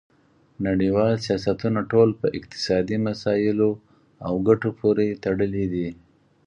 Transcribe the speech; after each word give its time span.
نړیوال 0.67 1.13
سیاستونه 1.25 1.79
ټول 1.91 2.09
په 2.19 2.27
اقتصادي 2.39 2.97
مسایلو 3.07 3.71
او 4.27 4.33
ګټو 4.47 4.69
پورې 4.79 5.07
تړلي 5.23 5.65
دي 5.73 5.89